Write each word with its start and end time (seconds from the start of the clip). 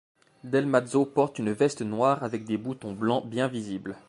Del 0.43 0.65
Mazo 0.65 1.05
porte 1.05 1.37
une 1.37 1.51
veste 1.51 1.83
noire 1.83 2.23
avec 2.23 2.43
des 2.43 2.57
boutons 2.57 2.93
blancs 2.93 3.23
bien 3.27 3.47
visibles. 3.47 3.95